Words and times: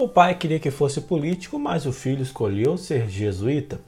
O 0.00 0.06
pai 0.06 0.36
queria 0.36 0.60
que 0.60 0.70
fosse 0.70 1.00
político, 1.00 1.58
mas 1.58 1.84
o 1.84 1.92
filho 1.92 2.22
escolheu 2.22 2.76
ser 2.76 3.08
jesuíta. 3.08 3.80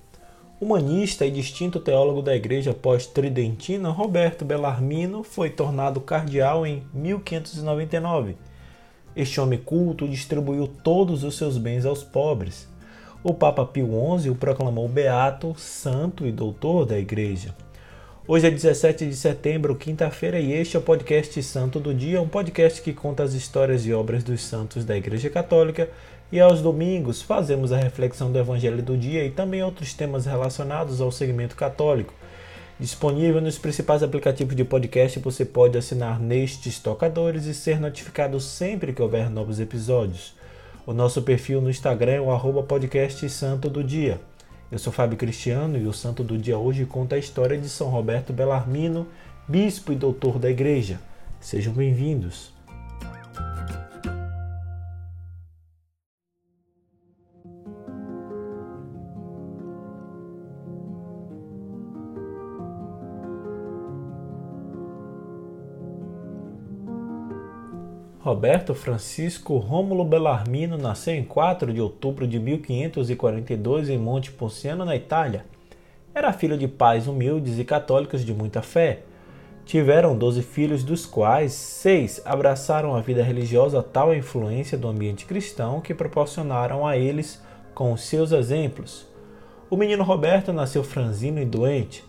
Humanista 0.60 1.24
e 1.24 1.30
distinto 1.30 1.78
teólogo 1.78 2.21
da 2.21 2.35
igreja 2.35 2.74
pós-tridentina, 2.74 3.90
Roberto 3.90 4.44
Bellarmino 4.44 5.22
foi 5.22 5.50
tornado 5.50 6.00
cardeal 6.00 6.67
em 6.67 6.82
1599. 6.92 8.36
Este 9.14 9.40
homem 9.40 9.60
culto 9.60 10.08
distribuiu 10.08 10.67
todos 10.67 11.22
os 11.22 11.36
seus 11.38 11.56
bens 11.56 11.86
aos 11.86 12.03
pobres. 12.03 12.68
O 13.22 13.32
Papa 13.32 13.64
Pio 13.64 13.90
XI 14.18 14.31
o 14.31 14.35
proclamou 14.35 14.88
beato, 14.88 15.54
santo 15.56 16.27
e 16.27 16.32
doutor 16.32 16.86
da 16.86 16.98
igreja. 16.98 17.54
Hoje 18.32 18.46
é 18.46 18.50
17 18.52 19.06
de 19.06 19.16
setembro, 19.16 19.74
quinta-feira, 19.74 20.38
e 20.38 20.52
este 20.52 20.76
é 20.76 20.78
o 20.78 20.82
podcast 20.82 21.42
Santo 21.42 21.80
do 21.80 21.92
Dia, 21.92 22.22
um 22.22 22.28
podcast 22.28 22.80
que 22.80 22.92
conta 22.92 23.24
as 23.24 23.34
histórias 23.34 23.84
e 23.84 23.92
obras 23.92 24.22
dos 24.22 24.40
santos 24.40 24.84
da 24.84 24.96
Igreja 24.96 25.28
Católica 25.28 25.90
e 26.30 26.38
aos 26.38 26.62
domingos 26.62 27.20
fazemos 27.20 27.72
a 27.72 27.76
reflexão 27.76 28.30
do 28.30 28.38
Evangelho 28.38 28.80
do 28.84 28.96
dia 28.96 29.24
e 29.24 29.32
também 29.32 29.64
outros 29.64 29.94
temas 29.94 30.26
relacionados 30.26 31.00
ao 31.00 31.10
segmento 31.10 31.56
católico. 31.56 32.14
Disponível 32.78 33.40
nos 33.40 33.58
principais 33.58 34.00
aplicativos 34.00 34.54
de 34.54 34.62
podcast, 34.62 35.18
você 35.18 35.44
pode 35.44 35.76
assinar 35.76 36.20
nestes 36.20 36.78
tocadores 36.78 37.46
e 37.46 37.52
ser 37.52 37.80
notificado 37.80 38.38
sempre 38.38 38.92
que 38.92 39.02
houver 39.02 39.28
novos 39.28 39.58
episódios. 39.58 40.36
O 40.86 40.92
nosso 40.92 41.20
perfil 41.22 41.60
no 41.60 41.68
Instagram 41.68 42.12
é 42.12 42.20
o 42.20 42.30
arroba 42.30 42.62
podcast 42.62 43.28
Santo 43.28 43.68
do 43.68 43.82
Dia. 43.82 44.20
Eu 44.70 44.79
sou 44.79 44.92
Fábio 44.92 45.19
Cristiano 45.19 45.77
e 45.77 45.84
o 45.84 45.92
Santo 45.92 46.23
do 46.23 46.38
Dia 46.38 46.56
hoje 46.56 46.87
conta 46.87 47.16
a 47.16 47.19
história 47.19 47.59
de 47.59 47.69
São 47.69 47.88
Roberto 47.88 48.33
Bellarmino, 48.33 49.04
bispo 49.49 49.93
e 49.93 49.96
doutor 49.96 50.38
da 50.38 50.49
Igreja. 50.49 51.01
Sejam 51.40 51.73
bem-vindos. 51.73 52.52
Roberto 68.23 68.75
Francisco 68.75 69.57
Rômulo 69.57 70.05
Bellarmino 70.05 70.77
nasceu 70.77 71.15
em 71.15 71.25
4 71.25 71.73
de 71.73 71.81
outubro 71.81 72.29
de 72.29 72.39
1542 72.39 73.89
em 73.89 73.97
Monte 73.97 74.31
Ponciano, 74.31 74.85
na 74.85 74.95
Itália. 74.95 75.47
Era 76.15 76.31
filho 76.31 76.59
de 76.59 76.69
pais 76.69 77.07
humildes 77.07 77.59
e 77.59 77.65
católicos 77.65 78.23
de 78.23 78.35
muita 78.35 78.61
fé. 78.61 79.05
Tiveram 79.65 80.19
doze 80.19 80.43
filhos, 80.43 80.85
dos 80.85 81.07
quais 81.07 81.55
seis 81.55 82.21
abraçaram 82.27 82.95
a 82.95 83.01
vida 83.01 83.23
religiosa 83.23 83.83
tal 83.83 84.15
influência 84.15 84.77
do 84.77 84.89
ambiente 84.89 85.25
cristão 85.25 85.81
que 85.81 85.95
proporcionaram 85.95 86.87
a 86.87 86.99
eles 86.99 87.43
com 87.75 87.91
os 87.91 88.03
seus 88.03 88.33
exemplos. 88.33 89.09
O 89.71 89.79
menino 89.79 90.05
Roberto 90.05 90.53
nasceu 90.53 90.84
franzino 90.84 91.41
e 91.41 91.47
doente. 91.47 92.05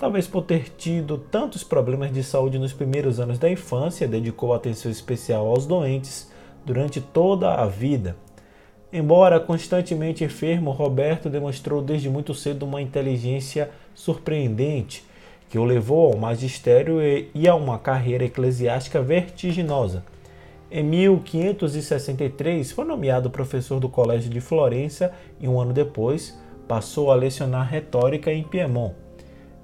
Talvez 0.00 0.26
por 0.26 0.44
ter 0.44 0.70
tido 0.78 1.18
tantos 1.18 1.62
problemas 1.62 2.10
de 2.10 2.24
saúde 2.24 2.58
nos 2.58 2.72
primeiros 2.72 3.20
anos 3.20 3.38
da 3.38 3.50
infância, 3.50 4.08
dedicou 4.08 4.54
atenção 4.54 4.90
especial 4.90 5.46
aos 5.46 5.66
doentes 5.66 6.32
durante 6.64 7.02
toda 7.02 7.52
a 7.52 7.66
vida. 7.66 8.16
Embora 8.90 9.38
constantemente 9.38 10.24
enfermo, 10.24 10.70
Roberto 10.70 11.28
demonstrou 11.28 11.82
desde 11.82 12.08
muito 12.08 12.32
cedo 12.32 12.62
uma 12.62 12.80
inteligência 12.80 13.70
surpreendente, 13.94 15.04
que 15.50 15.58
o 15.58 15.64
levou 15.64 16.10
ao 16.10 16.18
magistério 16.18 16.96
e 17.34 17.46
a 17.46 17.54
uma 17.54 17.78
carreira 17.78 18.24
eclesiástica 18.24 19.02
vertiginosa. 19.02 20.02
Em 20.70 20.82
1563, 20.82 22.72
foi 22.72 22.86
nomeado 22.86 23.28
professor 23.28 23.78
do 23.78 23.90
Colégio 23.90 24.30
de 24.30 24.40
Florença 24.40 25.12
e 25.38 25.46
um 25.46 25.60
ano 25.60 25.74
depois 25.74 26.40
passou 26.66 27.10
a 27.10 27.14
lecionar 27.14 27.68
retórica 27.68 28.32
em 28.32 28.42
Piemont. 28.42 28.94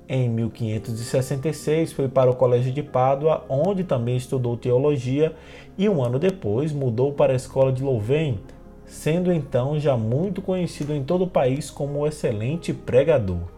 Em 0.09 0.29
1566 0.29 1.93
foi 1.93 2.07
para 2.07 2.31
o 2.31 2.37
Colégio 2.37 2.73
de 2.73 2.83
Pádua, 2.83 3.45
onde 3.49 3.83
também 3.83 4.17
estudou 4.17 4.57
teologia, 4.57 5.35
e 5.77 5.89
um 5.89 6.03
ano 6.03 6.19
depois 6.19 6.73
mudou 6.73 7.13
para 7.13 7.33
a 7.33 7.37
escola 7.37 7.73
de 7.73 7.83
Louvain, 7.83 8.39
sendo 8.85 9.33
então 9.33 9.81
já 9.81 9.97
muito 9.97 10.41
conhecido 10.41 10.95
em 10.95 11.03
todo 11.03 11.25
o 11.25 11.31
país 11.31 11.71
como 11.71 12.01
um 12.01 12.07
excelente 12.07 12.73
pregador. 12.73 13.56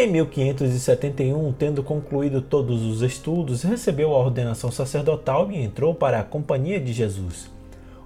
Em 0.00 0.06
1571, 0.06 1.52
tendo 1.54 1.82
concluído 1.82 2.40
todos 2.40 2.84
os 2.84 3.02
estudos, 3.02 3.64
recebeu 3.64 4.14
a 4.14 4.18
ordenação 4.18 4.70
sacerdotal 4.70 5.50
e 5.50 5.60
entrou 5.60 5.92
para 5.92 6.20
a 6.20 6.22
Companhia 6.22 6.78
de 6.78 6.92
Jesus. 6.92 7.50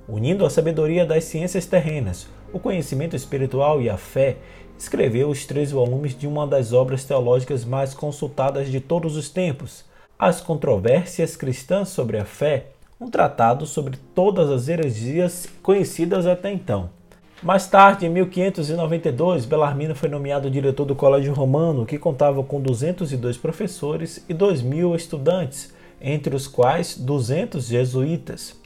Unindo 0.09 0.47
a 0.47 0.49
sabedoria 0.49 1.05
das 1.05 1.25
ciências 1.25 1.67
terrenas, 1.67 2.27
o 2.51 2.59
conhecimento 2.59 3.15
espiritual 3.15 3.83
e 3.83 3.91
a 3.91 3.99
fé, 3.99 4.39
escreveu 4.79 5.29
os 5.29 5.45
três 5.45 5.71
volumes 5.71 6.19
de 6.19 6.27
uma 6.27 6.47
das 6.47 6.73
obras 6.73 7.05
teológicas 7.05 7.63
mais 7.63 7.93
consultadas 7.93 8.71
de 8.71 8.81
todos 8.81 9.15
os 9.15 9.29
tempos, 9.29 9.85
As 10.19 10.41
Controvérsias 10.41 11.37
Cristãs 11.37 11.91
sobre 11.91 12.17
a 12.17 12.25
Fé, 12.25 12.69
um 12.99 13.11
tratado 13.11 13.67
sobre 13.67 13.99
todas 14.15 14.49
as 14.49 14.67
heresias 14.67 15.47
conhecidas 15.63 16.27
até 16.27 16.51
então. 16.51 17.02
Mais 17.43 17.67
tarde, 17.67 18.07
em 18.07 18.09
1592, 18.09 19.47
Bellarmino 19.47 19.97
foi 19.97 20.09
nomeado 20.09 20.49
diretor 20.49 20.85
do 20.85 20.95
Colégio 20.95 21.35
Romano, 21.35 21.85
que 21.85 21.99
contava 21.99 22.41
com 22.45 22.61
202 22.61 23.37
professores 23.37 24.25
e 24.29 24.33
2 24.33 24.63
mil 24.63 24.95
estudantes, 24.95 25.75
entre 26.01 26.37
os 26.37 26.47
quais 26.47 26.97
200 26.97 27.67
jesuítas. 27.67 28.57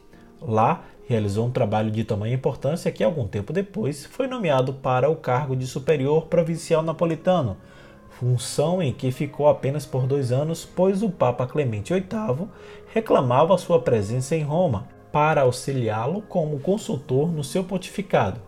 Lá, 0.43 0.85
realizou 1.09 1.47
um 1.47 1.51
trabalho 1.51 1.91
de 1.91 2.05
tamanha 2.05 2.35
importância 2.35 2.93
que, 2.93 3.03
algum 3.03 3.27
tempo 3.27 3.51
depois, 3.51 4.05
foi 4.05 4.27
nomeado 4.27 4.75
para 4.75 5.09
o 5.09 5.17
cargo 5.17 5.57
de 5.57 5.67
superior 5.67 6.27
provincial 6.27 6.83
napolitano, 6.83 7.57
função 8.11 8.83
em 8.83 8.93
que 8.93 9.11
ficou 9.11 9.49
apenas 9.49 9.87
por 9.87 10.07
dois 10.07 10.31
anos, 10.31 10.67
pois 10.67 11.03
o 11.03 11.09
Papa 11.09 11.47
Clemente 11.47 11.95
VIII 11.95 12.47
reclamava 12.93 13.57
sua 13.57 13.81
presença 13.81 14.37
em 14.37 14.43
Roma 14.43 14.87
para 15.11 15.41
auxiliá-lo 15.41 16.21
como 16.21 16.61
consultor 16.61 17.33
no 17.33 17.43
seu 17.43 17.65
pontificado. 17.65 18.39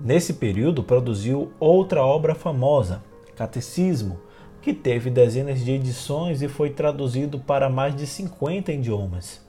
Nesse 0.00 0.34
período, 0.34 0.82
produziu 0.82 1.50
outra 1.58 2.04
obra 2.04 2.34
famosa, 2.34 3.02
Catecismo, 3.34 4.20
que 4.62 4.72
teve 4.72 5.10
dezenas 5.10 5.64
de 5.64 5.72
edições 5.72 6.40
e 6.40 6.48
foi 6.48 6.70
traduzido 6.70 7.40
para 7.40 7.68
mais 7.68 7.96
de 7.96 8.06
50 8.06 8.72
idiomas. 8.72 9.44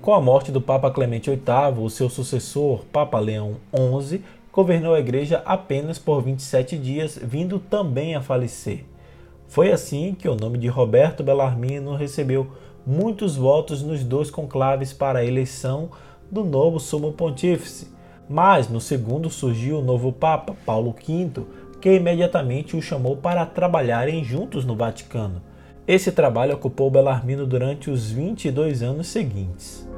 Com 0.00 0.14
a 0.14 0.20
morte 0.20 0.52
do 0.52 0.60
Papa 0.60 0.88
Clemente 0.90 1.28
VIII, 1.30 1.82
o 1.82 1.90
seu 1.90 2.08
sucessor, 2.08 2.84
Papa 2.92 3.18
Leão 3.18 3.56
XI, 3.74 4.22
governou 4.52 4.94
a 4.94 5.00
igreja 5.00 5.42
apenas 5.44 5.98
por 5.98 6.22
27 6.22 6.78
dias, 6.78 7.18
vindo 7.20 7.58
também 7.58 8.14
a 8.14 8.20
falecer. 8.20 8.84
Foi 9.48 9.72
assim 9.72 10.14
que 10.14 10.28
o 10.28 10.36
nome 10.36 10.58
de 10.58 10.68
Roberto 10.68 11.24
Bellarmino 11.24 11.96
recebeu 11.96 12.46
muitos 12.86 13.34
votos 13.34 13.82
nos 13.82 14.04
dois 14.04 14.30
conclaves 14.30 14.92
para 14.92 15.18
a 15.18 15.24
eleição 15.24 15.90
do 16.30 16.44
novo 16.44 16.78
sumo 16.78 17.12
pontífice, 17.12 17.97
mas 18.28 18.68
no 18.68 18.80
segundo 18.80 19.30
surgiu 19.30 19.78
o 19.78 19.84
novo 19.84 20.12
Papa, 20.12 20.54
Paulo 20.66 20.94
V, 20.94 21.42
que 21.80 21.94
imediatamente 21.94 22.76
o 22.76 22.82
chamou 22.82 23.16
para 23.16 23.46
trabalharem 23.46 24.22
juntos 24.22 24.64
no 24.64 24.76
Vaticano. 24.76 25.40
Esse 25.86 26.12
trabalho 26.12 26.54
ocupou 26.54 26.90
Bellarmino 26.90 27.46
durante 27.46 27.90
os 27.90 28.10
22 28.10 28.82
anos 28.82 29.06
seguintes. 29.06 29.88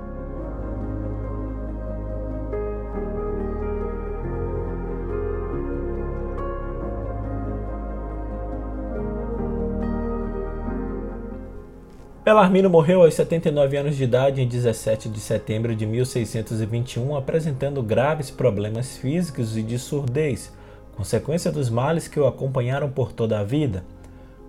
Bellarmino 12.23 12.69
morreu 12.69 13.03
aos 13.03 13.15
79 13.15 13.79
anos 13.79 13.97
de 13.97 14.05
idade 14.05 14.43
em 14.43 14.47
17 14.47 15.09
de 15.09 15.19
setembro 15.19 15.75
de 15.75 15.87
1621, 15.87 17.17
apresentando 17.17 17.83
graves 17.83 18.31
problemas 18.31 18.99
físicos 18.99 19.57
e 19.57 19.63
de 19.63 19.79
surdez, 19.79 20.53
consequência 20.95 21.51
dos 21.51 21.71
males 21.71 22.09
que 22.09 22.21
o 22.21 22.27
acompanharam 22.27 22.91
por 22.91 23.11
toda 23.11 23.41
a 23.41 23.43
vida. 23.43 23.83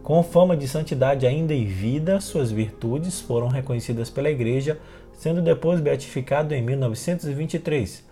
Com 0.04 0.22
fama 0.22 0.58
de 0.58 0.68
santidade 0.68 1.26
ainda 1.26 1.54
em 1.54 1.66
vida, 1.66 2.20
suas 2.20 2.52
virtudes 2.52 3.22
foram 3.22 3.48
reconhecidas 3.48 4.10
pela 4.10 4.30
Igreja, 4.30 4.78
sendo 5.14 5.42
depois 5.42 5.80
beatificado 5.80 6.54
em 6.54 6.62
1923. 6.62 8.04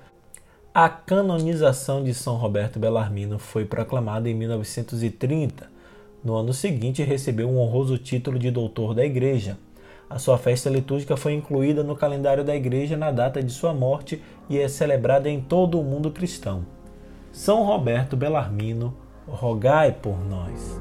A 0.73 0.87
canonização 0.87 2.01
de 2.01 2.13
São 2.13 2.37
Roberto 2.37 2.79
Bellarmino 2.79 3.37
foi 3.37 3.65
proclamada 3.65 4.29
em 4.29 4.33
1930 4.33 5.78
no 6.23 6.35
ano 6.35 6.53
seguinte, 6.53 7.03
recebeu 7.03 7.49
um 7.49 7.59
honroso 7.59 7.97
título 7.97 8.37
de 8.37 8.51
doutor 8.51 8.93
da 8.93 9.05
Igreja. 9.05 9.57
A 10.09 10.17
sua 10.17 10.37
festa 10.37 10.69
litúrgica 10.69 11.15
foi 11.15 11.33
incluída 11.33 11.83
no 11.83 11.95
calendário 11.95 12.43
da 12.43 12.55
Igreja 12.55 12.97
na 12.97 13.11
data 13.11 13.43
de 13.43 13.51
sua 13.51 13.73
morte 13.73 14.21
e 14.49 14.57
é 14.57 14.67
celebrada 14.67 15.29
em 15.29 15.39
todo 15.39 15.79
o 15.79 15.83
mundo 15.83 16.11
cristão. 16.11 16.65
São 17.31 17.63
Roberto 17.63 18.17
Bellarmino, 18.17 18.93
rogai 19.27 19.91
por 19.91 20.19
nós. 20.25 20.79